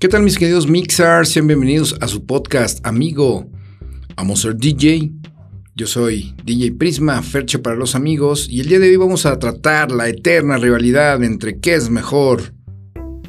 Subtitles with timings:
[0.00, 1.30] ¿Qué tal mis queridos mixers?
[1.30, 3.50] Sean bienvenidos a su podcast amigo.
[4.14, 5.10] A DJ.
[5.74, 9.36] Yo soy DJ Prisma, Fercho para los amigos, y el día de hoy vamos a
[9.40, 12.54] tratar la eterna rivalidad entre qué es mejor,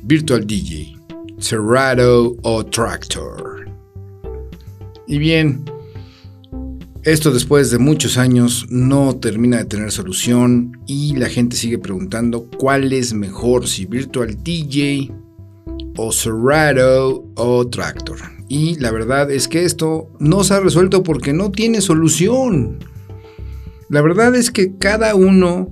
[0.03, 0.95] Virtual DJ,
[1.39, 3.67] Serato o Tractor.
[5.07, 5.65] Y bien,
[7.01, 12.47] esto después de muchos años no termina de tener solución y la gente sigue preguntando
[12.59, 15.11] cuál es mejor, si Virtual DJ
[15.99, 18.17] o Serato o Tractor.
[18.47, 22.79] Y la verdad es que esto no se ha resuelto porque no tiene solución.
[23.89, 25.69] La verdad es que cada uno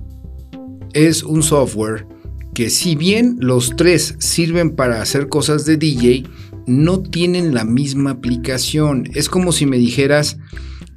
[0.92, 2.06] es un software
[2.54, 6.24] que si bien los tres sirven para hacer cosas de DJ,
[6.66, 9.08] no tienen la misma aplicación.
[9.14, 10.38] Es como si me dijeras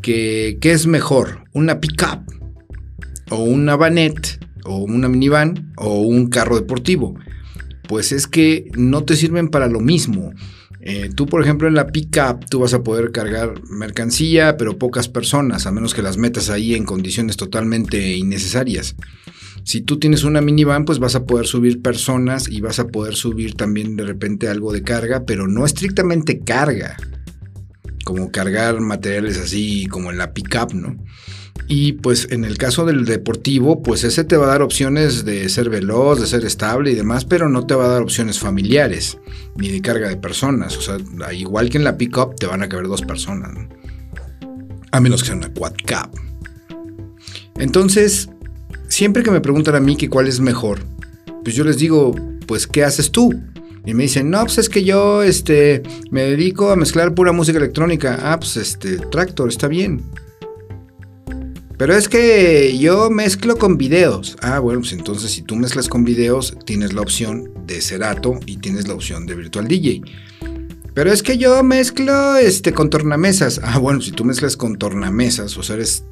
[0.01, 2.21] que, es mejor, una pickup
[3.29, 7.15] o una vanet o una minivan o un carro deportivo.
[7.91, 10.31] Pues es que no te sirven para lo mismo.
[10.79, 15.09] Eh, tú, por ejemplo, en la pickup, tú vas a poder cargar mercancía, pero pocas
[15.09, 18.95] personas, a menos que las metas ahí en condiciones totalmente innecesarias.
[19.65, 23.15] Si tú tienes una minivan, pues vas a poder subir personas y vas a poder
[23.15, 26.95] subir también de repente algo de carga, pero no estrictamente carga,
[28.03, 30.97] como cargar materiales así como en la pickup, ¿no?
[31.67, 35.47] Y pues en el caso del deportivo, pues ese te va a dar opciones de
[35.49, 39.17] ser veloz, de ser estable y demás, pero no te va a dar opciones familiares
[39.55, 40.75] ni de carga de personas.
[40.77, 40.97] O sea,
[41.33, 43.51] igual que en la pickup te van a caber dos personas,
[44.91, 46.13] a menos que sea una quad cap.
[47.57, 48.29] Entonces,
[48.87, 50.79] siempre que me preguntan a mí que cuál es mejor,
[51.43, 52.15] pues yo les digo,
[52.47, 53.31] pues ¿qué haces tú?
[53.85, 57.57] Y me dicen, no, pues es que yo este, me dedico a mezclar pura música
[57.57, 58.19] electrónica.
[58.21, 60.03] Ah, pues este, Tractor, está bien.
[61.77, 64.37] Pero es que yo mezclo con videos.
[64.41, 68.57] Ah, bueno, pues entonces si tú mezclas con videos, tienes la opción de Serato y
[68.57, 70.03] tienes la opción de Virtual DJ.
[70.93, 73.61] Pero es que yo mezclo este, con tornamesas.
[73.63, 76.03] Ah, bueno, si tú mezclas con tornamesas, o sea, eres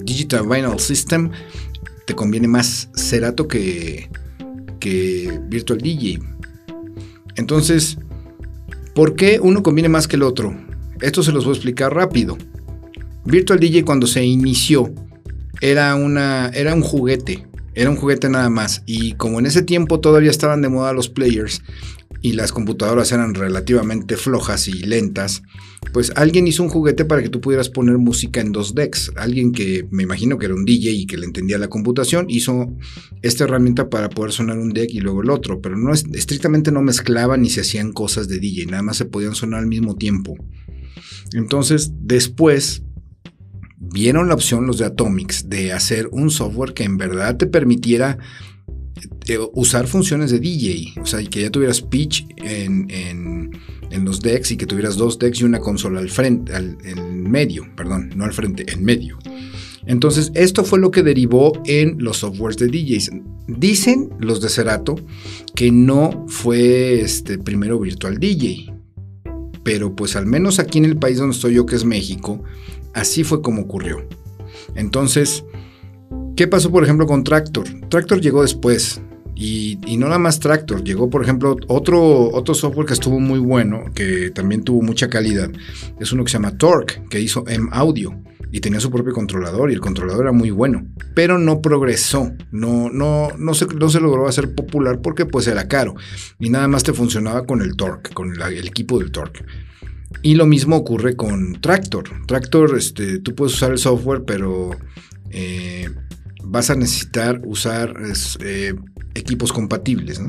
[0.00, 1.30] Digital Vinyl System,
[2.04, 4.10] te conviene más Serato que,
[4.80, 6.31] que Virtual DJ.
[7.36, 7.98] Entonces,
[8.94, 10.54] ¿por qué uno conviene más que el otro?
[11.00, 12.38] Esto se los voy a explicar rápido.
[13.24, 14.92] Virtual DJ cuando se inició
[15.60, 18.82] era, una, era un juguete, era un juguete nada más.
[18.86, 21.62] Y como en ese tiempo todavía estaban de moda los players
[22.22, 25.42] y las computadoras eran relativamente flojas y lentas,
[25.92, 29.12] pues alguien hizo un juguete para que tú pudieras poner música en dos decks.
[29.16, 32.72] Alguien que me imagino que era un DJ y que le entendía la computación hizo
[33.20, 36.80] esta herramienta para poder sonar un deck y luego el otro, pero no estrictamente no
[36.80, 40.36] mezclaban ni se hacían cosas de DJ, nada más se podían sonar al mismo tiempo.
[41.34, 42.82] Entonces, después
[43.78, 48.18] vieron la opción los de Atomics de hacer un software que en verdad te permitiera
[49.54, 54.56] usar funciones de DJ, o sea, que ya tuvieras pitch en, en, los decks y
[54.56, 58.32] que tuvieras dos decks y una consola al frente, al, en medio, perdón, no al
[58.32, 59.18] frente, en medio.
[59.86, 63.10] Entonces, esto fue lo que derivó en los softwares de DJs.
[63.48, 64.96] Dicen los de Cerato
[65.54, 68.72] que no fue este primero Virtual DJ,
[69.62, 72.42] pero pues al menos aquí en el país donde estoy yo, que es México,
[72.94, 74.06] Así fue como ocurrió.
[74.74, 75.44] Entonces,
[76.42, 77.68] ¿qué pasó por ejemplo con Tractor?
[77.88, 79.00] Tractor llegó después.
[79.36, 83.84] Y, no nada más Tractor, llegó por ejemplo otro, otro software que estuvo muy bueno,
[83.94, 85.52] que también tuvo mucha calidad.
[86.00, 88.20] Es uno que se llama Torque, que hizo M Audio
[88.50, 92.90] y tenía su propio controlador y el controlador era muy bueno, pero no progresó, no,
[92.90, 95.94] no, no, se, no se logró hacer popular porque pues era caro
[96.40, 99.44] y nada más te funcionaba con el Torque, con el equipo del Torque.
[100.22, 102.26] Y lo mismo ocurre con Tractor.
[102.26, 104.72] Tractor, este, tú puedes usar el software, pero
[105.30, 105.88] eh,
[106.44, 107.94] vas a necesitar usar
[108.40, 108.74] eh,
[109.14, 110.20] equipos compatibles.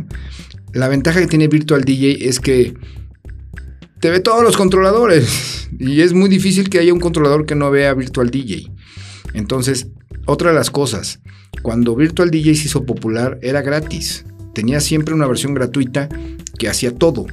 [0.73, 2.73] La ventaja que tiene Virtual DJ es que
[3.99, 7.71] te ve todos los controladores y es muy difícil que haya un controlador que no
[7.71, 8.71] vea Virtual DJ.
[9.33, 9.87] Entonces,
[10.25, 11.19] otra de las cosas,
[11.61, 14.25] cuando Virtual DJ se hizo popular era gratis.
[14.53, 16.09] Tenía siempre una versión gratuita
[16.57, 17.25] que hacía todo.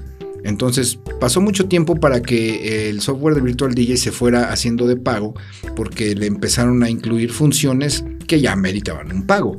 [0.42, 4.96] Entonces pasó mucho tiempo para que el software de Virtual DJ se fuera haciendo de
[4.96, 5.34] pago
[5.76, 9.56] porque le empezaron a incluir funciones que ya meritaban un pago.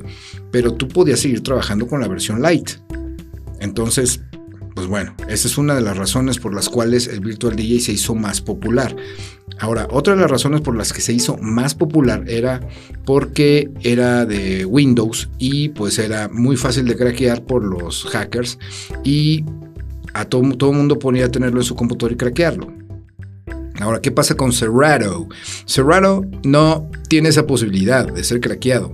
[0.50, 2.69] Pero tú podías seguir trabajando con la versión light.
[3.59, 4.21] Entonces,
[4.73, 7.91] pues bueno, esa es una de las razones por las cuales el Virtual DJ se
[7.91, 8.95] hizo más popular.
[9.59, 12.62] Ahora, otra de las razones por las que se hizo más popular era
[13.06, 18.57] porque era de Windows y pues era muy fácil de craquear por los hackers
[19.03, 19.44] y
[20.13, 22.80] a todo, todo mundo ponía tenerlo en su computador y craquearlo.
[23.81, 25.27] Ahora, ¿qué pasa con Serato?
[25.65, 28.91] Serato no tiene esa posibilidad de ser craqueado.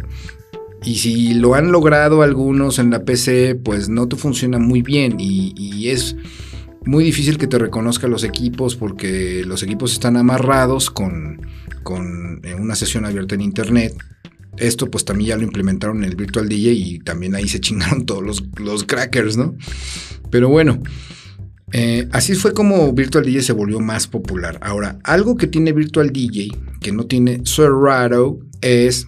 [0.83, 5.17] Y si lo han logrado algunos en la PC, pues no te funciona muy bien
[5.19, 6.15] y, es
[6.85, 11.41] muy difícil que te reconozca los equipos porque los equipos están amarrados con,
[11.83, 13.93] con eh, una sesión abierta en internet.
[14.57, 18.05] Esto pues también ya lo implementaron en el Virtual DJ y también ahí se chingaron
[18.05, 19.55] todos los, los crackers, ¿no?
[20.29, 20.81] Pero bueno,
[21.73, 24.57] eh, así fue como Virtual DJ se volvió más popular.
[24.61, 26.49] Ahora, algo que tiene Virtual DJ
[26.81, 29.07] que no tiene Serato es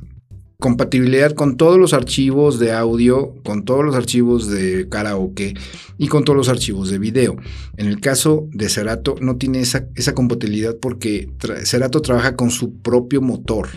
[0.59, 5.53] compatibilidad con todos los archivos de audio, con todos los archivos de karaoke
[5.97, 7.37] y con todos los archivos de video.
[7.77, 11.29] En el caso de Serato no tiene esa, compatibilidad porque
[11.63, 13.69] Serato trabaja con su propio motor.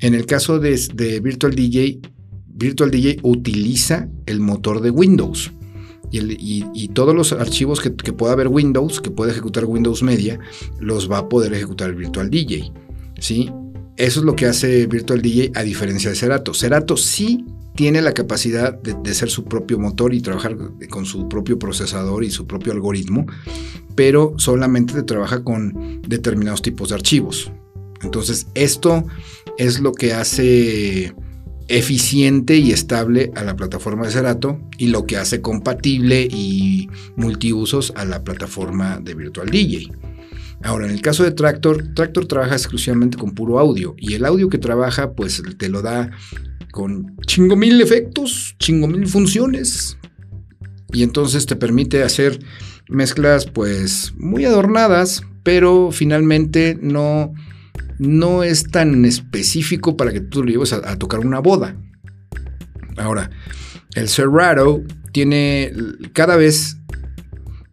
[0.00, 2.00] En el caso de, Virtual DJ,
[2.48, 5.52] Virtual DJ utiliza el motor de Windows.
[6.10, 10.38] Y, todos los archivos que, pueda haber Windows, que pueda ejecutar Windows Media,
[10.80, 12.72] los va a poder ejecutar Virtual DJ.
[13.18, 13.50] ¿sí?
[13.96, 16.54] Eso es lo que hace Virtual DJ a diferencia de Serato.
[16.54, 17.44] Serato sí
[17.74, 20.56] tiene la capacidad de, ser su propio motor y trabajar
[20.88, 23.26] con su propio procesador y su propio algoritmo,
[23.94, 27.52] pero solamente trabaja con determinados tipos de archivos.
[28.02, 29.04] Entonces, esto
[29.58, 31.14] es lo que hace
[31.68, 37.92] eficiente y estable a la plataforma de Serato y lo que hace compatible y multiusos
[37.96, 39.90] a la plataforma de Virtual DJ.
[40.62, 44.48] Ahora, en el caso de Tractor, Tractor trabaja exclusivamente con puro audio y el audio
[44.48, 46.10] que trabaja pues te lo da
[46.72, 49.98] con chingo mil efectos, chingo mil funciones
[50.92, 52.38] y entonces te permite hacer
[52.88, 57.34] mezclas pues muy adornadas, pero finalmente no,
[57.98, 61.76] no es tan específico para que tú lo lleves a, tocar una boda.
[62.96, 63.30] Ahora,
[63.94, 64.82] el Serato
[65.12, 65.72] tiene
[66.12, 66.76] cada vez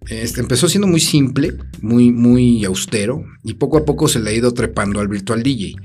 [0.08, 4.34] este, empezó siendo muy simple, muy, muy austero, y poco a poco se le ha
[4.34, 5.76] ido trepando al Virtual DJ.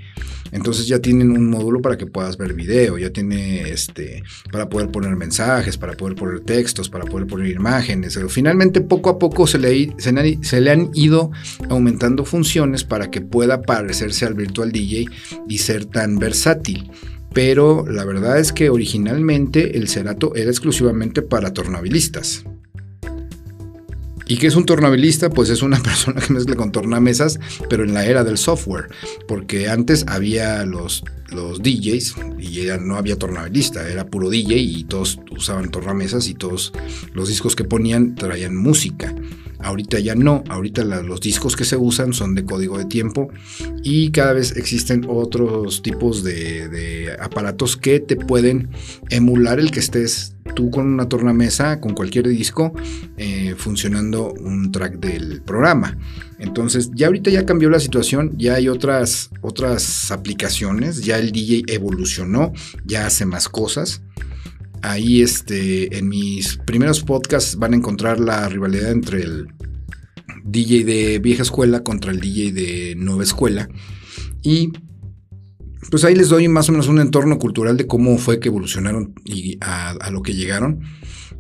[0.53, 4.91] Entonces ya tienen un módulo para que puedas ver video, ya tiene este para poder
[4.91, 8.15] poner mensajes, para poder poner textos, para poder poner imágenes.
[8.15, 11.31] Pero finalmente poco a poco se le, se le han ido
[11.69, 15.07] aumentando funciones para que pueda parecerse al Virtual DJ
[15.49, 16.91] y ser tan versátil
[17.33, 22.45] pero la verdad es que originalmente el Cerato era exclusivamente para tornabilistas.
[24.29, 25.31] ¿Y qué es un tornabilista?
[25.31, 27.41] Pues es una persona que mezcla con tornamesas,
[27.71, 28.89] pero en la era del software,
[29.27, 35.19] porque antes había los, los DJs y no había tornabilista, era puro DJ y todos
[35.31, 36.73] usaban tornamesas y todos
[37.15, 39.15] los discos que ponían traían música.
[39.61, 43.29] Ahorita ya no, ahorita los discos que se usan son de código de tiempo
[43.83, 48.69] y cada vez existen otros tipos de, aparatos que te pueden
[49.11, 52.73] emular el que estés tú con una tornamesa, con cualquier disco,
[53.17, 55.99] eh, funcionando un track del programa.
[56.39, 61.65] Entonces, ya ahorita ya cambió la situación, ya hay otras, otras aplicaciones, ya el DJ
[61.67, 62.53] evolucionó,
[62.85, 64.03] ya hace más cosas.
[64.83, 69.49] Ahí este, en mis primeros podcasts van a encontrar la rivalidad entre el
[70.45, 73.69] DJ de vieja escuela contra el DJ de nueva escuela.
[74.43, 74.73] Y
[75.91, 79.15] pues ahí les doy más o menos un entorno cultural de cómo fue que evolucionaron
[79.25, 80.81] y a, a, lo que llegaron.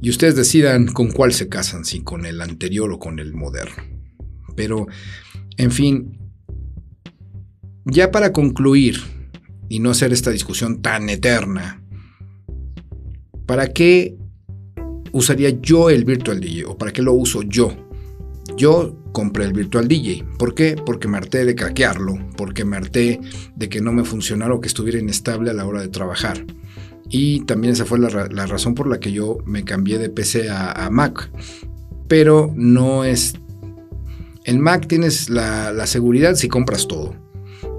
[0.00, 3.82] Y ustedes decidan con cuál se casan, si con el anterior o con el moderno.
[4.54, 4.86] Pero,
[5.56, 6.18] en fin,
[7.84, 9.00] ya para concluir
[9.68, 11.82] y no hacer esta discusión tan eterna,
[13.48, 14.14] ¿Para qué
[15.10, 17.74] usaría yo el Virtual DJ o para qué lo uso yo?
[18.58, 20.22] Yo compré el Virtual DJ.
[20.38, 20.76] ¿Por qué?
[20.76, 23.18] Porque me harté de craquearlo, porque me harté
[23.56, 26.44] de que no me funcionara o que estuviera inestable a la hora de trabajar.
[27.08, 30.90] Y también esa fue la, razón por la que yo me cambié de PC a,
[30.92, 31.30] Mac.
[32.06, 33.32] Pero no es...
[34.44, 37.14] En Mac tienes la seguridad si compras todo.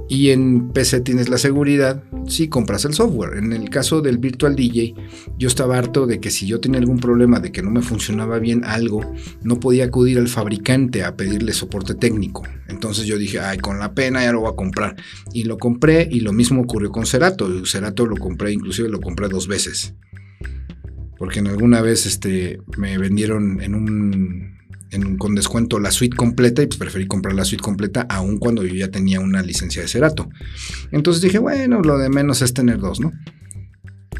[0.09, 3.37] Y en PC tienes la seguridad si compras el software.
[3.37, 4.95] En el caso del Virtual DJ,
[5.37, 8.39] yo estaba harto de que si yo tenía algún problema de que no me funcionaba
[8.39, 9.13] bien algo,
[9.43, 12.41] no podía acudir al fabricante a pedirle soporte técnico.
[12.67, 14.95] Entonces yo dije, ay, con la pena ya lo voy a comprar.
[15.31, 17.47] Y lo compré y lo mismo ocurrió con Cerato.
[17.67, 19.93] Cerato lo compré, inclusive lo compré dos veces.
[21.19, 24.58] Porque en alguna vez este, me vendieron en un
[25.17, 28.73] con descuento la suite completa y pues preferí comprar la suite completa aun cuando yo
[28.73, 30.29] ya tenía una licencia de Cerato.
[30.91, 33.11] Entonces dije, bueno, lo de menos es tener dos, ¿no?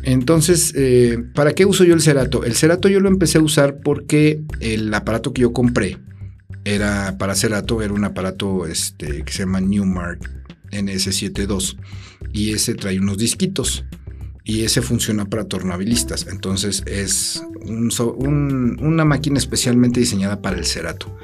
[0.03, 2.43] Entonces, eh, ¿para qué uso yo el Cerato?
[2.43, 5.97] El Cerato yo lo empecé a usar porque el aparato que yo compré
[6.63, 10.19] era para Cerato, era un aparato este, que se llama Newmark
[10.71, 11.77] NS72
[12.33, 13.85] y ese trae unos disquitos.
[14.43, 16.27] Y ese funciona para tornabilistas.
[16.27, 21.15] Entonces es una máquina especialmente diseñada para el Cerato.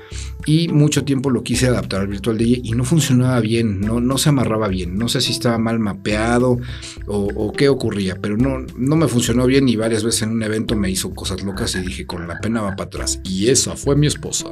[0.46, 4.18] Y mucho tiempo lo quise adaptar al Virtual DJ y no funcionaba bien, no, no
[4.20, 4.98] se amarraba bien.
[4.98, 6.60] No sé si estaba mal mapeado
[7.08, 10.76] o, qué ocurría, pero no, no me funcionó bien y varias veces en un evento
[10.76, 13.20] me hizo cosas locas y dije con la pena va para atrás.
[13.24, 14.48] Y esa fue mi esposa.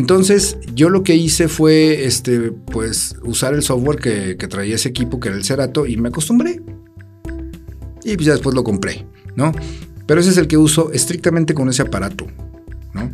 [0.00, 5.20] Entonces, yo lo que hice fue, este, pues, usar el software que, traía ese equipo,
[5.20, 6.62] que era el Cerato, y me acostumbré.
[8.02, 9.52] Y pues ya después lo compré, ¿no?
[10.06, 12.26] Pero ese es el que uso estrictamente con ese aparato,
[12.94, 13.12] ¿no?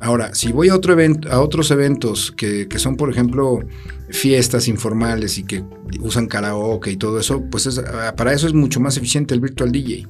[0.00, 3.60] Ahora, si voy a, otro evento, a otros eventos que, que, son, por ejemplo,
[4.08, 5.62] fiestas informales y que
[6.00, 7.78] usan karaoke y todo eso, pues
[8.16, 10.08] para eso es mucho más eficiente el Virtual DJ.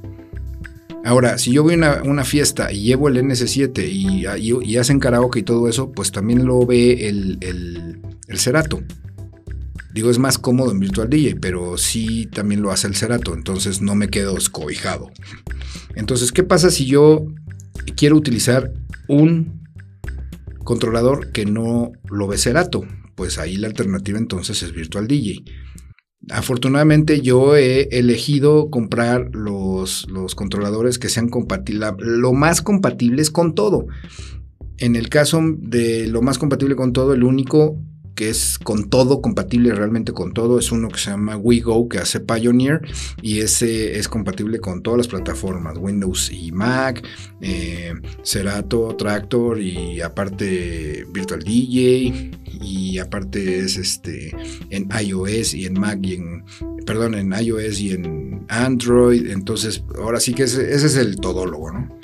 [1.04, 5.42] Ahora, si yo voy a una, fiesta y llevo el NS7 y, hacen karaoke y
[5.42, 8.82] todo eso, pues también lo ve el, el, Cerato.
[9.92, 13.82] Digo, es más cómodo en Virtual DJ, pero sí también lo hace el Cerato, entonces
[13.82, 15.11] no me quedo escobijado.
[15.97, 17.26] Entonces, ¿qué pasa si yo
[17.97, 18.73] quiero utilizar
[19.09, 19.61] un
[20.64, 22.87] controlador que no lo ve Cerato?
[23.16, 25.44] Pues ahí la alternativa entonces es Virtual DJ.
[26.31, 33.55] Afortunadamente yo he elegido comprar los, los controladores que sean compatibles, lo más compatibles con
[33.55, 33.87] todo.
[34.79, 37.76] En el caso de lo más compatible con todo, el único
[38.14, 41.99] que es con todo, compatible realmente con todo, es uno que se llama WeGo, que
[41.99, 42.83] hace Pioneer,
[43.21, 47.02] y ese es compatible con todas las plataformas, Windows y Mac,
[47.40, 54.35] eh, Cerato, Tractor, y aparte Virtual DJ, y aparte es este
[54.71, 56.45] en iOS y en Mac y en,
[56.87, 61.73] perdón, en iOS y en Android, entonces ahora sí que ese, ese es el todólogo,
[61.73, 62.01] ¿no?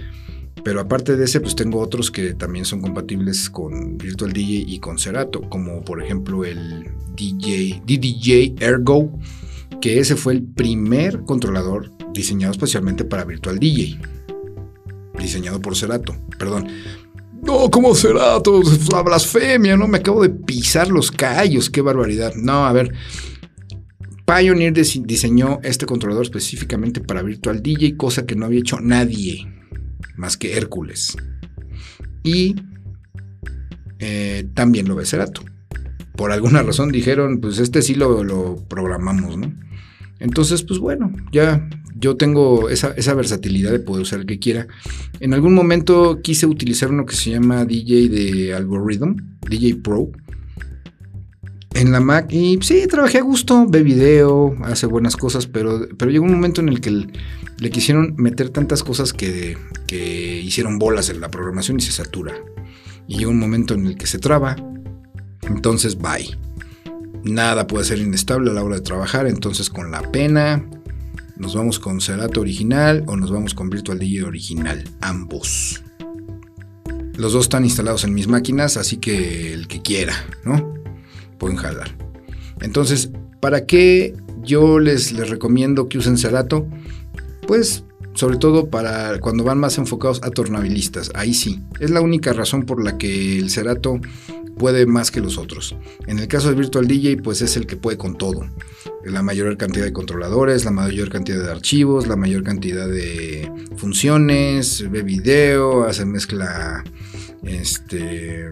[0.64, 4.78] Pero aparte de ese, pues tengo otros que también son compatibles con Virtual DJ y
[4.78, 9.18] con Cerato, como por ejemplo el DJ, DDJ Ergo,
[9.80, 14.00] que ese fue el primer controlador diseñado especialmente para Virtual DJ.
[15.18, 16.68] Diseñado por Cerato, perdón.
[17.42, 18.60] No, como Cerato,
[18.92, 22.34] la blasfemia, no me acabo de pisar los callos, qué barbaridad.
[22.34, 22.92] No, a ver.
[24.26, 29.46] Pioneer diseñó este controlador específicamente para Virtual DJ, cosa que no había hecho nadie
[30.16, 31.16] más que Hércules.
[32.22, 32.56] Y
[33.98, 35.42] eh, también lo ve Cerato.
[36.16, 39.52] Por alguna razón dijeron, pues este sí lo, programamos, ¿no?
[40.18, 44.66] Entonces, pues bueno, ya yo tengo esa, esa, versatilidad de poder usar el que quiera.
[45.20, 49.14] En algún momento quise utilizar uno que se llama DJ de Algorithm,
[49.48, 50.10] DJ Pro,
[51.78, 56.10] en la Mac y sí, trabajé a gusto, ve video, hace buenas cosas, pero, pero
[56.10, 59.56] llegó un momento en el que le quisieron meter tantas cosas que,
[59.86, 62.34] que hicieron bolas en la programación y se satura.
[63.06, 64.56] Y llega un momento en el que se traba,
[65.42, 66.36] entonces bye.
[67.24, 70.64] Nada puede ser inestable a la hora de trabajar, entonces con la pena
[71.36, 75.82] nos vamos con Cerato original o nos vamos con Virtual DJ original, ambos.
[77.14, 80.77] Los dos están instalados en mis máquinas, así que el que quiera, ¿no?
[81.38, 81.96] Pueden jalar.
[82.60, 86.66] Entonces, ¿para qué yo les, les recomiendo que usen Cerato?
[87.46, 91.60] Pues sobre todo para cuando van más enfocados a tornabilistas, ahí sí.
[91.78, 94.00] Es la única razón por la que el Cerato
[94.58, 95.76] puede más que los otros.
[96.08, 98.44] En el caso de Virtual DJ, pues es el que puede con todo.
[99.04, 104.90] La mayor cantidad de controladores, la mayor cantidad de archivos, la mayor cantidad de funciones,
[104.90, 106.82] ve video, hace mezcla,
[107.44, 108.50] este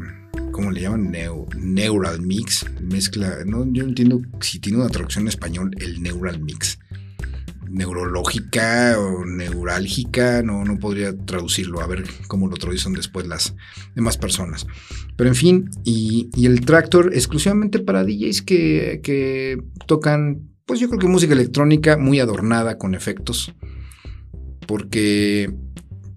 [0.57, 1.15] ¿cómo le llaman?
[1.59, 6.41] neural Mix, mezcla, no, yo no entiendo si tiene una traducción en español el Neural
[6.41, 6.79] Mix.
[7.69, 13.55] Neurológica o neurálgica, no, no podría traducirlo, a ver cómo lo traducen después las
[13.95, 14.67] demás personas.
[15.17, 21.01] Pero en fin, y, el Tractor exclusivamente para DJs que, que tocan, pues yo creo
[21.01, 23.53] que música electrónica muy adornada con efectos,
[24.67, 25.55] porque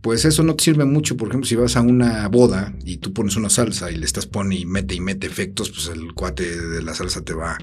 [0.01, 1.18] pues eso no te sirve mucho.
[1.18, 4.25] Por ejemplo, si vas a una boda y tú pones una salsa y le estás
[4.25, 7.58] poniendo y mete y mete efectos, pues el cuate de la salsa te va,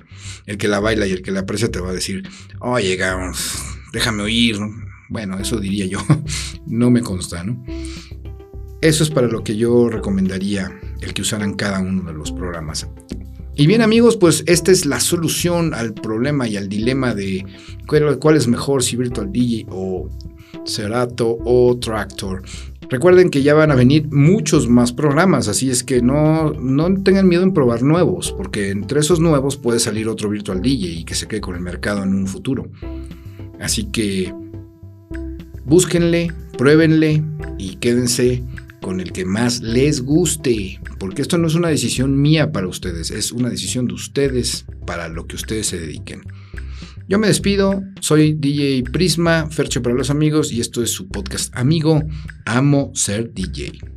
[0.46, 2.28] el que la baila y el que la aprecia te va a decir,
[2.60, 2.98] oye,
[3.92, 4.58] déjame oír.
[5.08, 6.00] Bueno, eso diría yo.
[6.66, 7.64] no me consta, ¿no?
[8.82, 12.86] Eso es para lo que yo recomendaría el que usaran cada uno de los programas.
[13.54, 17.46] Y bien amigos, pues esta es la solución al problema y al dilema de
[17.86, 20.10] cuál, cuál es mejor, si Virtual DJ o
[20.64, 22.42] Cerato o Tractor.
[22.88, 27.28] Recuerden que ya van a venir muchos más programas, así es que no, no tengan
[27.28, 31.16] miedo en probar nuevos, porque entre esos nuevos puede salir otro Virtual DJ y que
[31.16, 32.68] se quede con el mercado en un futuro.
[33.60, 34.32] Así que
[35.64, 37.24] búsquenle, pruébenle
[37.58, 38.44] y quédense
[38.80, 43.10] con el que más les guste, porque esto no es una decisión mía para ustedes,
[43.10, 46.22] es una decisión de ustedes para lo que ustedes se dediquen.
[47.08, 51.56] Yo me despido, soy DJ Prisma, Fercho para los amigos y esto es su podcast
[51.56, 52.02] amigo,
[52.44, 53.95] Amo Ser DJ.